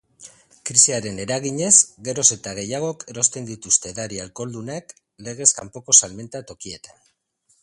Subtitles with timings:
[0.69, 1.73] Krisiaren eraginez
[2.07, 7.11] geroz eta gehiagok erosten dituzte edari alkoholdunak legez kanpoko salmenta tokietan.